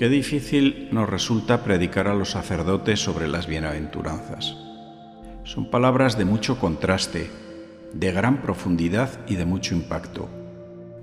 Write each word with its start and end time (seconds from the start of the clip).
Qué 0.00 0.08
difícil 0.08 0.88
nos 0.92 1.10
resulta 1.10 1.62
predicar 1.62 2.08
a 2.08 2.14
los 2.14 2.30
sacerdotes 2.30 3.00
sobre 3.00 3.28
las 3.28 3.46
bienaventuranzas. 3.46 4.56
Son 5.44 5.68
palabras 5.68 6.16
de 6.16 6.24
mucho 6.24 6.58
contraste, 6.58 7.30
de 7.92 8.10
gran 8.10 8.40
profundidad 8.40 9.10
y 9.28 9.36
de 9.36 9.44
mucho 9.44 9.74
impacto. 9.74 10.30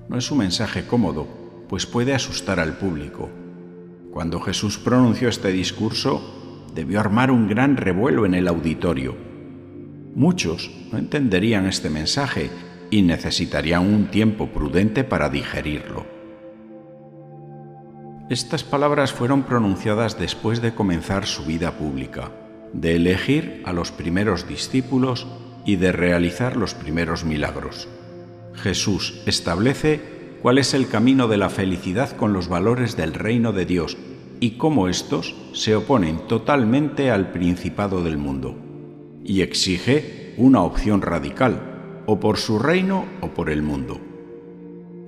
No 0.09 0.18
es 0.18 0.31
un 0.31 0.39
mensaje 0.39 0.88
cómodo, 0.88 1.27
pues 1.70 1.86
puede 1.86 2.16
asustar 2.16 2.59
al 2.59 2.80
público. 2.80 3.30
Cuando 4.09 4.39
Jesús 4.39 4.80
pronunció 4.80 5.30
este 5.30 5.52
discurso, 5.52 6.66
debió 6.73 7.00
armar 7.00 7.30
un 7.30 7.48
gran 7.48 7.77
revuelo 7.77 8.25
en 8.25 8.34
el 8.34 8.48
auditorio. 8.48 9.16
Muchos 10.16 10.72
no 10.91 10.98
entenderían 10.98 11.67
este 11.67 11.91
mensaje 11.91 12.50
y 12.89 13.03
necesitarían 13.03 13.86
un 13.86 14.08
tiempo 14.08 14.48
prudente 14.48 15.03
para 15.03 15.30
digerirlo. 15.30 16.16
Estas 18.30 18.66
palabras 18.66 19.13
fueron 19.13 19.44
pronunciadas 19.44 20.20
después 20.20 20.62
de 20.62 20.76
comenzar 20.76 21.26
su 21.26 21.45
vida 21.45 21.77
pública, 21.77 22.31
de 22.73 22.98
elegir 22.98 23.62
a 23.66 23.72
los 23.72 23.94
primeros 23.94 24.50
discípulos 24.50 25.27
y 25.66 25.77
de 25.77 25.94
realizar 25.94 26.58
los 26.58 26.73
primeros 26.73 27.23
milagros. 27.23 27.88
Jesús 28.53 29.22
establece 29.26 30.02
cuál 30.41 30.58
es 30.58 30.73
el 30.73 30.90
camino 30.90 31.30
de 31.30 31.38
la 31.38 31.50
felicidad 31.50 32.17
con 32.17 32.34
los 32.34 32.50
valores 32.50 32.98
del 32.98 33.13
reino 33.13 33.53
de 33.53 33.66
Dios 33.66 33.95
y 34.41 34.58
cómo 34.58 34.89
estos 34.89 35.34
se 35.53 35.78
oponen 35.78 36.28
totalmente 36.28 37.11
al 37.11 37.31
principado 37.31 38.03
del 38.03 38.17
mundo. 38.17 38.58
Y 39.23 39.39
exige 39.39 40.33
una 40.36 40.64
opción 40.64 41.02
radical, 41.02 42.03
o 42.05 42.20
por 42.20 42.38
su 42.38 42.59
reino 42.59 43.05
o 43.22 43.30
por 43.30 43.50
el 43.50 43.61
mundo. 43.61 44.02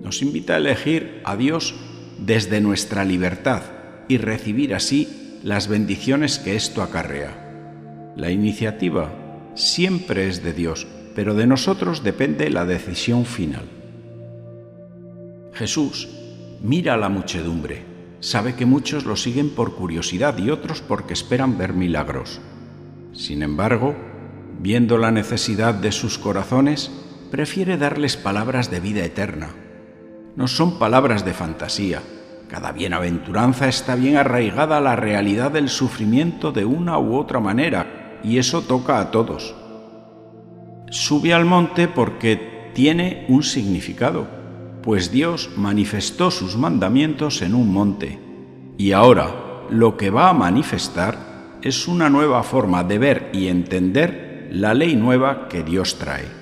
Nos 0.01 0.21
invita 0.21 0.53
a 0.53 0.57
elegir 0.57 1.21
a 1.25 1.35
Dios 1.35 1.75
desde 2.25 2.61
nuestra 2.61 3.05
libertad 3.05 3.61
y 4.07 4.17
recibir 4.17 4.73
así 4.73 5.39
las 5.43 5.67
bendiciones 5.67 6.39
que 6.39 6.55
esto 6.55 6.81
acarrea. 6.81 8.13
La 8.15 8.31
iniciativa 8.31 9.11
siempre 9.55 10.27
es 10.27 10.43
de 10.43 10.53
Dios, 10.53 10.87
pero 11.15 11.33
de 11.33 11.47
nosotros 11.47 12.03
depende 12.03 12.49
la 12.49 12.65
decisión 12.65 13.25
final. 13.25 13.65
Jesús 15.53 16.09
mira 16.61 16.95
a 16.95 16.97
la 16.97 17.09
muchedumbre, 17.09 17.83
sabe 18.19 18.55
que 18.55 18.65
muchos 18.65 19.05
lo 19.05 19.15
siguen 19.15 19.51
por 19.51 19.75
curiosidad 19.75 20.37
y 20.37 20.49
otros 20.49 20.81
porque 20.81 21.13
esperan 21.13 21.57
ver 21.57 21.73
milagros. 21.73 22.41
Sin 23.13 23.43
embargo, 23.43 23.95
viendo 24.59 24.97
la 24.97 25.11
necesidad 25.11 25.73
de 25.73 25.91
sus 25.91 26.17
corazones, 26.17 26.91
prefiere 27.31 27.77
darles 27.77 28.17
palabras 28.17 28.69
de 28.69 28.79
vida 28.79 29.05
eterna 29.05 29.53
no 30.39 30.47
son 30.47 30.79
palabras 30.79 31.25
de 31.25 31.33
fantasía. 31.33 32.01
Cada 32.47 32.71
bienaventuranza 32.71 33.67
está 33.67 33.95
bien 33.95 34.15
arraigada 34.15 34.77
a 34.77 34.81
la 34.81 34.95
realidad 34.95 35.51
del 35.51 35.67
sufrimiento 35.67 36.53
de 36.53 36.63
una 36.63 36.97
u 36.97 37.17
otra 37.17 37.41
manera, 37.41 38.21
y 38.23 38.37
eso 38.37 38.61
toca 38.61 39.01
a 39.01 39.11
todos. 39.11 39.53
Sube 40.91 41.33
al 41.33 41.43
monte 41.43 41.89
porque 41.89 42.71
tiene 42.73 43.25
un 43.27 43.43
significado, 43.43 44.27
pues 44.81 45.11
Dios 45.11 45.49
manifestó 45.57 46.31
sus 46.31 46.55
mandamientos 46.55 47.41
en 47.41 47.53
un 47.53 47.73
monte, 47.73 48.17
y 48.77 48.93
ahora 48.93 49.65
lo 49.69 49.97
que 49.97 50.09
va 50.09 50.29
a 50.29 50.33
manifestar 50.33 51.57
es 51.61 51.85
una 51.85 52.09
nueva 52.09 52.43
forma 52.43 52.85
de 52.85 52.97
ver 52.97 53.29
y 53.33 53.49
entender 53.49 54.47
la 54.53 54.73
ley 54.73 54.95
nueva 54.95 55.49
que 55.49 55.63
Dios 55.63 55.99
trae. 55.99 56.38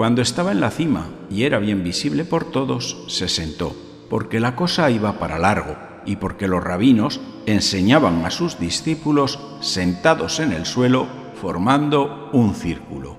Cuando 0.00 0.22
estaba 0.22 0.50
en 0.50 0.60
la 0.60 0.70
cima 0.70 1.10
y 1.28 1.42
era 1.42 1.58
bien 1.58 1.84
visible 1.84 2.24
por 2.24 2.50
todos, 2.50 3.04
se 3.08 3.28
sentó, 3.28 3.76
porque 4.08 4.40
la 4.40 4.56
cosa 4.56 4.90
iba 4.90 5.18
para 5.18 5.38
largo 5.38 5.76
y 6.06 6.16
porque 6.16 6.48
los 6.48 6.64
rabinos 6.64 7.20
enseñaban 7.44 8.24
a 8.24 8.30
sus 8.30 8.58
discípulos 8.58 9.38
sentados 9.60 10.40
en 10.40 10.52
el 10.52 10.64
suelo 10.64 11.06
formando 11.34 12.30
un 12.32 12.54
círculo. 12.54 13.18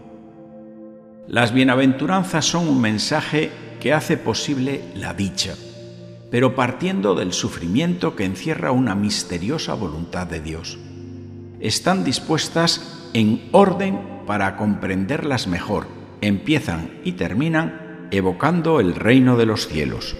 Las 1.27 1.53
bienaventuranzas 1.53 2.45
son 2.45 2.67
un 2.67 2.81
mensaje 2.81 3.51
que 3.79 3.93
hace 3.93 4.17
posible 4.17 4.81
la 4.95 5.13
dicha, 5.13 5.53
pero 6.31 6.55
partiendo 6.55 7.13
del 7.13 7.31
sufrimiento 7.31 8.15
que 8.15 8.25
encierra 8.25 8.71
una 8.71 8.95
misteriosa 8.95 9.75
voluntad 9.75 10.25
de 10.25 10.41
Dios. 10.41 10.79
Están 11.59 12.03
dispuestas 12.03 13.07
en 13.13 13.49
orden 13.51 14.23
para 14.25 14.57
comprenderlas 14.57 15.45
mejor 15.45 16.00
empiezan 16.21 16.91
y 17.03 17.13
terminan 17.13 18.07
evocando 18.11 18.79
el 18.79 18.95
reino 18.95 19.37
de 19.37 19.45
los 19.45 19.67
cielos. 19.67 20.15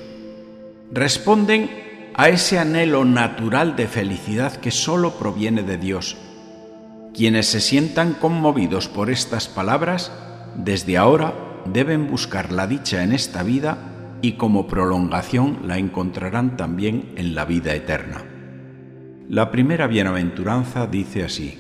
Responden 0.92 1.70
a 2.14 2.30
ese 2.30 2.60
anhelo 2.60 3.06
natural 3.06 3.76
de 3.76 3.88
felicidad 3.88 4.56
que 4.58 4.72
sólo 4.72 5.12
proviene 5.12 5.64
de 5.64 5.78
Dios. 5.78 6.18
Quienes 7.14 7.48
se 7.48 7.62
sientan 7.62 8.14
conmovidos 8.14 8.88
por 8.88 9.10
estas 9.10 9.48
palabras, 9.48 10.12
desde 10.56 10.98
ahora 10.98 11.34
deben 11.66 12.10
buscar 12.10 12.52
la 12.52 12.68
dicha 12.68 13.04
en 13.04 13.14
esta 13.14 13.44
vida 13.44 14.18
y 14.22 14.34
como 14.34 14.68
prolongación 14.68 15.60
la 15.66 15.78
encontrarán 15.78 16.58
también 16.58 17.14
en 17.16 17.36
la 17.36 17.46
vida 17.46 17.74
eterna. 17.74 18.24
La 19.30 19.52
primera 19.52 19.88
bienaventuranza 19.88 20.88
dice 20.88 21.24
así, 21.24 21.58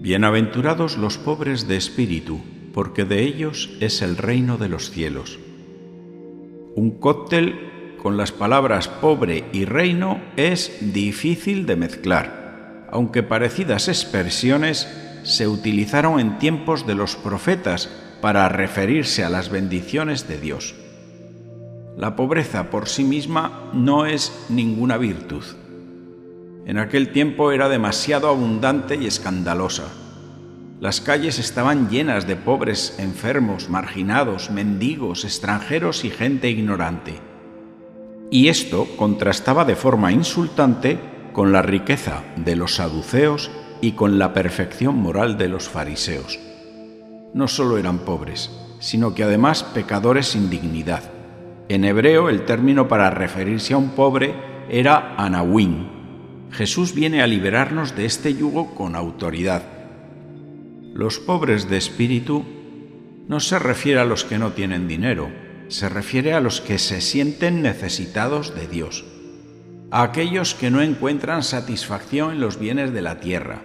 Bienaventurados 0.00 0.98
los 0.98 1.16
pobres 1.16 1.66
de 1.66 1.76
espíritu, 1.76 2.40
porque 2.74 3.04
de 3.04 3.22
ellos 3.22 3.70
es 3.80 4.02
el 4.02 4.16
reino 4.16 4.58
de 4.58 4.68
los 4.68 4.90
cielos. 4.90 5.38
Un 6.74 6.98
cóctel 6.98 7.96
con 8.02 8.16
las 8.16 8.32
palabras 8.32 8.88
pobre 8.88 9.44
y 9.52 9.64
reino 9.64 10.20
es 10.36 10.92
difícil 10.92 11.66
de 11.66 11.76
mezclar, 11.76 12.88
aunque 12.90 13.22
parecidas 13.22 13.86
expresiones 13.86 14.88
se 15.22 15.46
utilizaron 15.46 16.18
en 16.18 16.38
tiempos 16.38 16.86
de 16.86 16.96
los 16.96 17.14
profetas 17.14 17.88
para 18.20 18.48
referirse 18.48 19.22
a 19.24 19.30
las 19.30 19.50
bendiciones 19.50 20.26
de 20.26 20.38
Dios. 20.38 20.74
La 21.96 22.16
pobreza 22.16 22.70
por 22.70 22.88
sí 22.88 23.04
misma 23.04 23.70
no 23.72 24.04
es 24.04 24.46
ninguna 24.48 24.98
virtud. 24.98 25.44
En 26.66 26.78
aquel 26.78 27.12
tiempo 27.12 27.52
era 27.52 27.68
demasiado 27.68 28.28
abundante 28.28 28.96
y 28.96 29.06
escandalosa 29.06 30.03
las 30.80 31.00
calles 31.00 31.38
estaban 31.38 31.88
llenas 31.88 32.26
de 32.26 32.36
pobres, 32.36 32.96
enfermos, 32.98 33.68
marginados, 33.68 34.50
mendigos, 34.50 35.24
extranjeros 35.24 36.04
y 36.04 36.10
gente 36.10 36.50
ignorante. 36.50 37.14
Y 38.30 38.48
esto 38.48 38.88
contrastaba 38.96 39.64
de 39.64 39.76
forma 39.76 40.10
insultante 40.10 40.98
con 41.32 41.52
la 41.52 41.62
riqueza 41.62 42.22
de 42.36 42.56
los 42.56 42.76
saduceos 42.76 43.50
y 43.80 43.92
con 43.92 44.18
la 44.18 44.32
perfección 44.32 44.96
moral 44.96 45.38
de 45.38 45.48
los 45.48 45.68
fariseos. 45.68 46.40
No 47.32 47.48
solo 47.48 47.78
eran 47.78 47.98
pobres, 47.98 48.50
sino 48.80 49.14
que 49.14 49.24
además 49.24 49.62
pecadores 49.62 50.26
sin 50.26 50.50
dignidad. 50.50 51.04
En 51.68 51.84
hebreo 51.84 52.28
el 52.28 52.44
término 52.44 52.88
para 52.88 53.10
referirse 53.10 53.74
a 53.74 53.78
un 53.78 53.90
pobre 53.90 54.34
era 54.68 55.14
anahuín. 55.16 56.48
Jesús 56.50 56.94
viene 56.94 57.22
a 57.22 57.26
liberarnos 57.26 57.96
de 57.96 58.06
este 58.06 58.34
yugo 58.34 58.74
con 58.74 58.96
autoridad 58.96 59.73
los 60.94 61.18
pobres 61.18 61.68
de 61.68 61.76
espíritu 61.76 62.44
no 63.26 63.40
se 63.40 63.58
refiere 63.58 63.98
a 63.98 64.04
los 64.04 64.24
que 64.24 64.38
no 64.38 64.52
tienen 64.52 64.86
dinero, 64.86 65.28
se 65.66 65.88
refiere 65.88 66.34
a 66.34 66.40
los 66.40 66.60
que 66.60 66.78
se 66.78 67.00
sienten 67.00 67.62
necesitados 67.62 68.54
de 68.54 68.68
Dios, 68.68 69.04
a 69.90 70.04
aquellos 70.04 70.54
que 70.54 70.70
no 70.70 70.82
encuentran 70.82 71.42
satisfacción 71.42 72.30
en 72.30 72.40
los 72.40 72.60
bienes 72.60 72.92
de 72.92 73.02
la 73.02 73.18
tierra, 73.18 73.62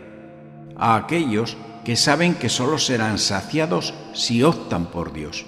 a 0.76 0.96
aquellos 0.96 1.56
que 1.86 1.96
saben 1.96 2.34
que 2.34 2.50
solo 2.50 2.80
serán 2.80 3.20
saciados 3.20 3.94
si 4.14 4.42
optan 4.42 4.88
por 4.88 5.14
Dios. 5.14 5.46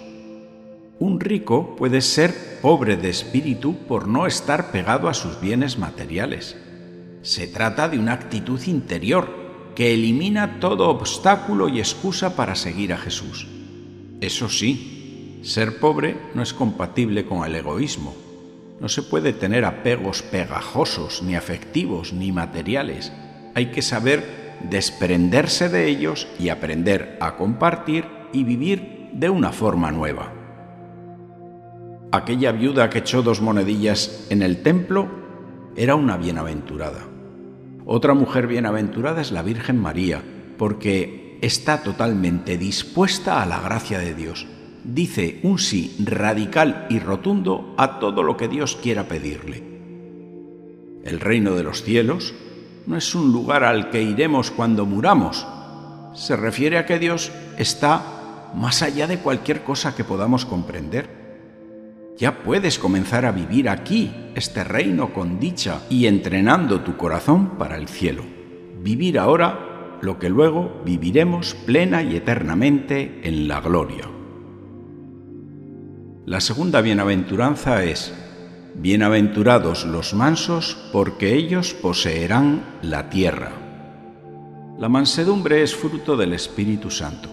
Un 1.00 1.20
rico 1.20 1.76
puede 1.78 2.02
ser 2.02 2.60
pobre 2.62 2.96
de 2.96 3.10
espíritu 3.10 3.76
por 3.88 4.08
no 4.08 4.28
estar 4.28 4.72
pegado 4.72 5.10
a 5.10 5.16
sus 5.16 5.42
bienes 5.42 5.80
materiales. 5.80 6.56
Se 7.24 7.48
trata 7.48 7.90
de 7.90 7.98
una 7.98 8.14
actitud 8.14 8.62
interior 8.68 9.41
que 9.82 9.96
elimina 9.96 10.60
todo 10.60 10.90
obstáculo 10.90 11.68
y 11.68 11.80
excusa 11.80 12.36
para 12.36 12.54
seguir 12.54 12.94
a 12.94 13.00
Jesús. 13.00 13.48
Eso 14.22 14.48
sí, 14.48 15.40
ser 15.42 15.80
pobre 15.80 16.18
no 16.36 16.44
es 16.44 16.54
compatible 16.54 17.26
con 17.26 17.44
el 17.48 17.56
egoísmo. 17.56 18.14
No 18.80 18.88
se 18.90 19.02
puede 19.02 19.34
tener 19.34 19.66
apegos 19.66 20.22
pegajosos, 20.22 21.24
ni 21.24 21.36
afectivos, 21.36 22.14
ni 22.14 22.32
materiales. 22.32 23.12
Hay 23.56 23.72
que 23.72 23.82
saber 23.82 24.60
desprenderse 24.70 25.68
de 25.68 25.88
ellos 25.88 26.28
y 26.38 26.50
aprender 26.50 27.18
a 27.20 27.36
compartir 27.36 28.06
y 28.34 28.44
vivir 28.44 29.10
de 29.14 29.32
una 29.32 29.52
forma 29.52 29.92
nueva. 29.92 30.32
Aquella 32.12 32.52
viuda 32.52 32.92
que 32.92 33.00
echó 33.00 33.24
dos 33.24 33.42
monedillas 33.42 34.28
en 34.30 34.44
el 34.44 34.62
templo 34.62 35.10
era 35.76 35.96
una 35.96 36.18
bienaventurada. 36.18 37.11
Otra 37.86 38.14
mujer 38.14 38.48
bienaventurada 38.48 39.22
es 39.22 39.32
la 39.32 39.42
Virgen 39.42 39.80
María, 39.80 40.22
porque 40.58 41.40
está 41.42 41.82
totalmente 41.82 42.58
dispuesta 42.58 43.42
a 43.42 43.46
la 43.46 43.60
gracia 43.60 44.00
de 44.00 44.14
Dios. 44.14 44.46
Dice 44.84 45.40
un 45.44 45.60
sí 45.60 45.96
radical 46.04 46.88
y 46.90 47.00
rotundo 47.00 47.74
a 47.78 48.00
todo 48.00 48.24
lo 48.24 48.38
que 48.38 48.48
Dios 48.48 48.78
quiera 48.82 49.08
pedirle. 49.08 49.64
El 51.04 51.20
reino 51.20 51.56
de 51.56 51.64
los 51.64 51.84
cielos 51.84 52.34
no 52.86 52.98
es 52.98 53.16
un 53.16 53.32
lugar 53.32 53.64
al 53.64 53.90
que 53.90 54.02
iremos 54.02 54.52
cuando 54.52 54.86
muramos. 54.86 55.48
Se 56.14 56.36
refiere 56.36 56.78
a 56.78 56.86
que 56.86 57.00
Dios 57.00 57.32
está 57.58 58.52
más 58.56 58.82
allá 58.82 59.08
de 59.08 59.20
cualquier 59.20 59.64
cosa 59.64 59.96
que 59.96 60.04
podamos 60.04 60.46
comprender. 60.46 61.21
Ya 62.22 62.44
puedes 62.44 62.78
comenzar 62.78 63.26
a 63.26 63.32
vivir 63.32 63.68
aquí 63.68 64.12
este 64.36 64.64
reino 64.64 65.12
con 65.12 65.40
dicha 65.40 65.82
y 65.90 66.06
entrenando 66.06 66.82
tu 66.82 66.96
corazón 66.96 67.58
para 67.58 67.78
el 67.78 67.88
cielo. 67.88 68.24
Vivir 68.80 69.18
ahora 69.18 69.98
lo 70.04 70.20
que 70.20 70.30
luego 70.30 70.84
viviremos 70.86 71.56
plena 71.56 72.04
y 72.04 72.16
eternamente 72.16 73.22
en 73.24 73.48
la 73.48 73.60
gloria. 73.60 74.08
La 76.28 76.42
segunda 76.42 76.82
bienaventuranza 76.82 77.84
es, 77.86 78.14
Bienaventurados 78.76 79.86
los 79.86 80.14
mansos, 80.14 80.78
porque 80.94 81.34
ellos 81.34 81.74
poseerán 81.74 82.62
la 82.84 83.10
tierra. 83.10 83.52
La 84.78 84.90
mansedumbre 84.90 85.64
es 85.64 85.76
fruto 85.76 86.16
del 86.16 86.34
Espíritu 86.34 86.92
Santo. 86.92 87.30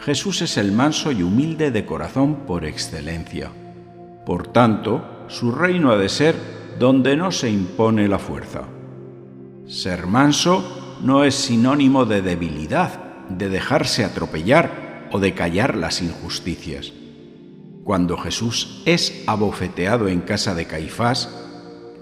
Jesús 0.00 0.42
es 0.42 0.56
el 0.56 0.72
manso 0.72 1.12
y 1.12 1.22
humilde 1.22 1.70
de 1.70 1.86
corazón 1.86 2.46
por 2.48 2.64
excelencia. 2.64 3.52
Por 4.28 4.48
tanto, 4.48 5.24
su 5.28 5.52
reino 5.52 5.90
ha 5.90 5.96
de 5.96 6.10
ser 6.10 6.36
donde 6.78 7.16
no 7.16 7.32
se 7.32 7.50
impone 7.50 8.08
la 8.08 8.18
fuerza. 8.18 8.64
Ser 9.66 10.06
manso 10.06 10.98
no 11.02 11.24
es 11.24 11.34
sinónimo 11.34 12.04
de 12.04 12.20
debilidad, 12.20 13.24
de 13.30 13.48
dejarse 13.48 14.04
atropellar 14.04 15.08
o 15.12 15.18
de 15.18 15.32
callar 15.32 15.78
las 15.78 16.02
injusticias. 16.02 16.92
Cuando 17.84 18.18
Jesús 18.18 18.82
es 18.84 19.24
abofeteado 19.26 20.08
en 20.08 20.20
casa 20.20 20.54
de 20.54 20.66
Caifás, 20.66 21.34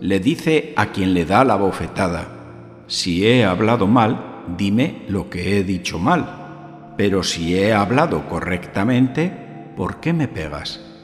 le 0.01 0.19
dice 0.19 0.75
a 0.75 0.87
quien 0.87 1.15
le 1.15 1.27
da 1.27 1.45
la 1.45 1.55
bofetada, 1.55 2.83
si 2.89 3.25
he 3.25 3.45
hablado 3.45 3.87
mal, 3.87 4.43
dime 4.59 5.05
lo 5.07 5.31
que 5.31 5.61
he 5.61 5.63
dicho 5.63 6.01
mal, 6.01 6.95
pero 6.99 7.23
si 7.23 7.57
he 7.57 7.73
hablado 7.73 8.29
correctamente, 8.29 9.73
¿por 9.77 10.01
qué 10.01 10.13
me 10.13 10.27
pegas? 10.27 10.96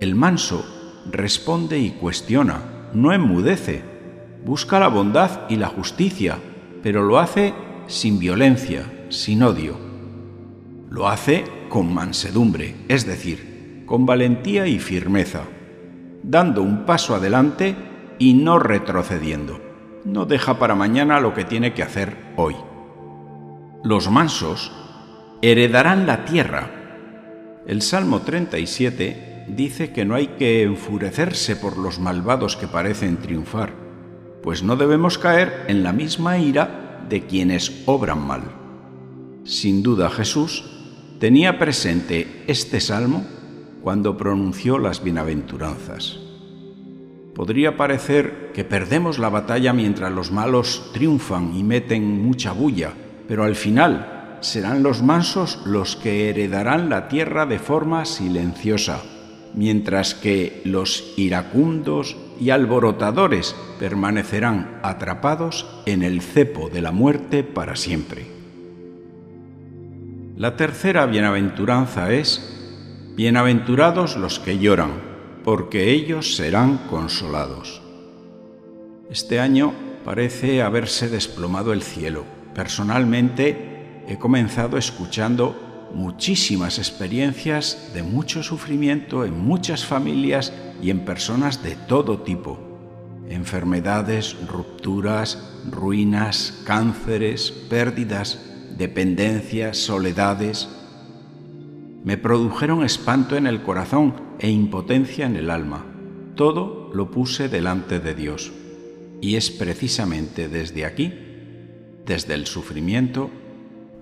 El 0.00 0.14
manso 0.14 0.64
responde 1.10 1.78
y 1.78 1.90
cuestiona, 1.90 2.62
no 2.94 3.12
enmudece, 3.12 3.82
busca 4.46 4.80
la 4.80 4.88
bondad 4.88 5.42
y 5.50 5.56
la 5.56 5.68
justicia, 5.68 6.38
pero 6.82 7.02
lo 7.02 7.18
hace 7.18 7.52
sin 7.86 8.18
violencia, 8.18 8.84
sin 9.10 9.42
odio. 9.42 9.76
Lo 10.88 11.06
hace 11.06 11.44
con 11.68 11.92
mansedumbre, 11.92 12.76
es 12.88 13.04
decir, 13.04 13.84
con 13.84 14.06
valentía 14.06 14.66
y 14.66 14.78
firmeza, 14.78 15.42
dando 16.22 16.62
un 16.62 16.86
paso 16.86 17.14
adelante 17.14 17.76
y 18.18 18.32
no 18.32 18.58
retrocediendo. 18.58 19.60
No 20.06 20.24
deja 20.24 20.58
para 20.58 20.74
mañana 20.74 21.20
lo 21.20 21.34
que 21.34 21.44
tiene 21.44 21.74
que 21.74 21.82
hacer 21.82 22.16
hoy. 22.36 22.56
Los 23.84 24.10
mansos 24.10 24.72
heredarán 25.42 26.06
la 26.06 26.24
tierra. 26.24 26.70
El 27.66 27.82
Salmo 27.82 28.20
37 28.20 29.29
dice 29.56 29.92
que 29.92 30.04
no 30.04 30.14
hay 30.14 30.28
que 30.38 30.62
enfurecerse 30.62 31.56
por 31.56 31.76
los 31.76 31.98
malvados 31.98 32.56
que 32.56 32.66
parecen 32.66 33.18
triunfar, 33.18 33.72
pues 34.42 34.62
no 34.62 34.76
debemos 34.76 35.18
caer 35.18 35.64
en 35.68 35.82
la 35.82 35.92
misma 35.92 36.38
ira 36.38 37.04
de 37.08 37.26
quienes 37.26 37.82
obran 37.86 38.26
mal. 38.26 38.42
Sin 39.44 39.82
duda 39.82 40.10
Jesús 40.10 40.64
tenía 41.18 41.58
presente 41.58 42.44
este 42.46 42.80
salmo 42.80 43.24
cuando 43.82 44.16
pronunció 44.16 44.78
las 44.78 45.02
bienaventuranzas. 45.02 46.18
Podría 47.34 47.76
parecer 47.76 48.50
que 48.52 48.64
perdemos 48.64 49.18
la 49.18 49.28
batalla 49.28 49.72
mientras 49.72 50.12
los 50.12 50.30
malos 50.30 50.90
triunfan 50.92 51.54
y 51.54 51.62
meten 51.62 52.22
mucha 52.22 52.52
bulla, 52.52 52.92
pero 53.28 53.44
al 53.44 53.54
final 53.54 54.36
serán 54.40 54.82
los 54.82 55.02
mansos 55.02 55.60
los 55.64 55.96
que 55.96 56.28
heredarán 56.28 56.90
la 56.90 57.08
tierra 57.08 57.46
de 57.46 57.58
forma 57.58 58.04
silenciosa 58.04 59.02
mientras 59.54 60.14
que 60.14 60.62
los 60.64 61.12
iracundos 61.16 62.16
y 62.40 62.50
alborotadores 62.50 63.54
permanecerán 63.78 64.80
atrapados 64.82 65.66
en 65.86 66.02
el 66.02 66.22
cepo 66.22 66.68
de 66.68 66.82
la 66.82 66.92
muerte 66.92 67.42
para 67.42 67.76
siempre. 67.76 68.26
La 70.36 70.56
tercera 70.56 71.04
bienaventuranza 71.06 72.12
es, 72.12 72.56
Bienaventurados 73.14 74.16
los 74.16 74.38
que 74.38 74.58
lloran, 74.58 74.92
porque 75.44 75.90
ellos 75.90 76.36
serán 76.36 76.78
consolados. 76.88 77.82
Este 79.10 79.40
año 79.40 79.74
parece 80.04 80.62
haberse 80.62 81.08
desplomado 81.08 81.74
el 81.74 81.82
cielo. 81.82 82.24
Personalmente 82.54 84.04
he 84.08 84.16
comenzado 84.16 84.78
escuchando 84.78 85.69
muchísimas 85.94 86.78
experiencias 86.78 87.90
de 87.94 88.02
mucho 88.02 88.42
sufrimiento 88.42 89.24
en 89.24 89.38
muchas 89.38 89.84
familias 89.84 90.52
y 90.82 90.90
en 90.90 91.04
personas 91.04 91.62
de 91.62 91.76
todo 91.76 92.20
tipo. 92.20 92.58
Enfermedades, 93.28 94.36
rupturas, 94.48 95.60
ruinas, 95.70 96.62
cánceres, 96.66 97.50
pérdidas, 97.50 98.40
dependencias, 98.76 99.78
soledades. 99.78 100.68
Me 102.02 102.16
produjeron 102.16 102.82
espanto 102.82 103.36
en 103.36 103.46
el 103.46 103.62
corazón 103.62 104.14
e 104.38 104.50
impotencia 104.50 105.26
en 105.26 105.36
el 105.36 105.50
alma. 105.50 105.86
Todo 106.34 106.90
lo 106.94 107.10
puse 107.10 107.48
delante 107.48 108.00
de 108.00 108.14
Dios. 108.14 108.52
Y 109.20 109.36
es 109.36 109.50
precisamente 109.50 110.48
desde 110.48 110.86
aquí, 110.86 111.12
desde 112.06 112.34
el 112.34 112.46
sufrimiento, 112.46 113.30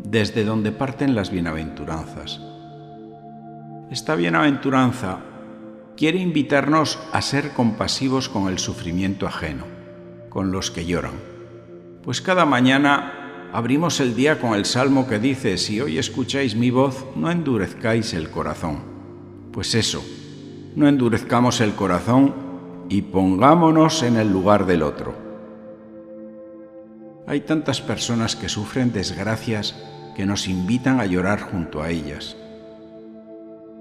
desde 0.03 0.45
donde 0.45 0.73
parten 0.73 1.15
las 1.15 1.31
bienaventuranzas. 1.31 2.41
Esta 3.91 4.15
bienaventuranza 4.15 5.21
quiere 5.97 6.19
invitarnos 6.19 6.99
a 7.13 7.23
ser 7.23 7.53
compasivos 7.53 8.29
con 8.29 8.49
el 8.49 8.59
sufrimiento 8.59 9.27
ajeno, 9.27 9.65
con 10.29 10.53
los 10.53 10.71
que 10.71 10.87
lloran. 10.87 11.15
Pues 12.03 12.21
cada 12.21 12.45
mañana 12.45 13.51
abrimos 13.53 14.01
el 14.01 14.15
día 14.15 14.41
con 14.41 14.55
el 14.55 14.65
salmo 14.65 15.09
que 15.09 15.19
dice, 15.19 15.57
si 15.59 15.81
hoy 15.81 15.99
escucháis 15.99 16.55
mi 16.55 16.71
voz, 16.71 17.07
no 17.17 17.31
endurezcáis 17.31 18.15
el 18.15 18.31
corazón. 18.31 18.81
Pues 19.53 19.75
eso, 19.75 20.05
no 20.77 20.87
endurezcamos 20.87 21.61
el 21.61 21.75
corazón 21.75 22.35
y 22.89 23.03
pongámonos 23.03 24.03
en 24.03 24.17
el 24.17 24.31
lugar 24.31 24.67
del 24.67 24.83
otro. 24.83 25.28
Hay 27.29 27.43
tantas 27.43 27.83
personas 27.83 28.37
que 28.37 28.49
sufren 28.49 28.91
desgracias 28.91 29.77
que 30.17 30.25
nos 30.25 30.49
invitan 30.49 30.99
a 30.99 31.05
llorar 31.05 31.43
junto 31.43 31.83
a 31.83 31.91
ellas. 31.91 32.39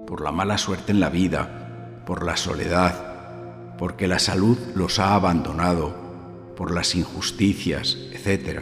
Por 0.06 0.20
la 0.22 0.32
mala 0.32 0.58
suerte 0.58 0.92
en 0.92 1.00
la 1.00 1.08
vida, 1.08 2.02
por 2.04 2.26
la 2.26 2.36
soledad, 2.36 3.74
porque 3.78 4.06
la 4.06 4.18
salud 4.18 4.58
los 4.74 4.98
ha 4.98 5.14
abandonado, 5.14 5.96
por 6.56 6.74
las 6.74 6.94
injusticias, 6.94 7.96
etc. 8.12 8.60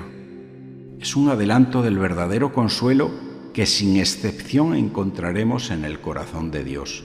Es 1.00 1.16
un 1.16 1.31
adelanto 1.31 1.83
del 1.83 1.99
verdadero 1.99 2.52
consuelo 2.52 3.11
que 3.52 3.66
sin 3.66 3.97
excepción 3.97 4.73
encontraremos 4.76 5.73
en 5.73 5.85
el 5.85 6.00
corazón 6.00 6.52
de 6.52 6.62
Dios. 6.62 7.02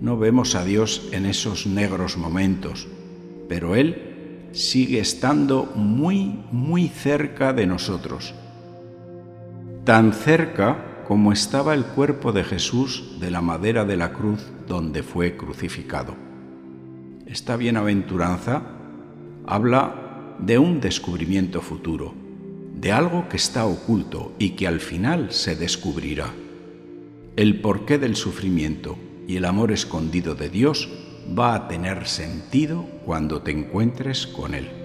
No 0.00 0.18
vemos 0.18 0.54
a 0.54 0.64
Dios 0.64 1.08
en 1.10 1.26
esos 1.26 1.66
negros 1.66 2.16
momentos, 2.16 2.86
pero 3.48 3.74
Él 3.74 4.03
sigue 4.54 5.00
estando 5.00 5.70
muy, 5.74 6.38
muy 6.52 6.88
cerca 6.88 7.52
de 7.52 7.66
nosotros. 7.66 8.34
Tan 9.84 10.12
cerca 10.12 11.02
como 11.06 11.32
estaba 11.32 11.74
el 11.74 11.84
cuerpo 11.84 12.32
de 12.32 12.44
Jesús 12.44 13.18
de 13.20 13.30
la 13.30 13.42
madera 13.42 13.84
de 13.84 13.96
la 13.96 14.12
cruz 14.12 14.40
donde 14.66 15.02
fue 15.02 15.36
crucificado. 15.36 16.14
Esta 17.26 17.56
bienaventuranza 17.56 18.62
habla 19.46 20.36
de 20.38 20.58
un 20.58 20.80
descubrimiento 20.80 21.60
futuro, 21.60 22.14
de 22.74 22.92
algo 22.92 23.28
que 23.28 23.36
está 23.36 23.66
oculto 23.66 24.32
y 24.38 24.50
que 24.50 24.66
al 24.66 24.80
final 24.80 25.32
se 25.32 25.56
descubrirá. 25.56 26.32
El 27.36 27.60
porqué 27.60 27.98
del 27.98 28.16
sufrimiento 28.16 28.96
y 29.26 29.36
el 29.36 29.44
amor 29.44 29.72
escondido 29.72 30.34
de 30.34 30.48
Dios 30.48 30.88
va 31.26 31.54
a 31.54 31.68
tener 31.68 32.06
sentido 32.06 32.86
cuando 33.04 33.42
te 33.42 33.50
encuentres 33.50 34.26
con 34.26 34.54
Él. 34.54 34.83